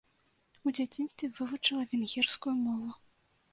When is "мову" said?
2.65-2.89